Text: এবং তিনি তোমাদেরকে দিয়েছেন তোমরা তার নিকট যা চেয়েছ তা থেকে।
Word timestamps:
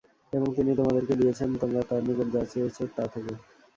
এবং 0.33 0.47
তিনি 0.57 0.71
তোমাদেরকে 0.79 1.13
দিয়েছেন 1.15 1.49
তোমরা 1.61 1.81
তার 1.89 2.01
নিকট 2.07 2.27
যা 2.33 2.41
চেয়েছ 2.51 2.77
তা 2.95 3.03
থেকে। 3.13 3.33